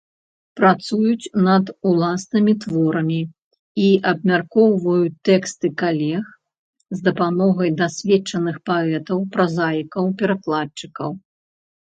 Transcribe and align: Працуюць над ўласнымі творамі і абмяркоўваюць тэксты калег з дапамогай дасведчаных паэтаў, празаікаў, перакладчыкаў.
Працуюць 0.59 1.31
над 1.47 1.65
ўласнымі 1.89 2.53
творамі 2.63 3.19
і 3.83 3.87
абмяркоўваюць 4.13 5.13
тэксты 5.31 5.67
калег 5.83 6.25
з 6.97 7.07
дапамогай 7.11 7.69
дасведчаных 7.85 8.55
паэтаў, 8.73 9.17
празаікаў, 9.39 10.03
перакладчыкаў. 10.25 11.11